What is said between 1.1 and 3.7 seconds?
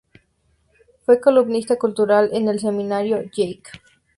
columnista cultural en el semanario "Jaque".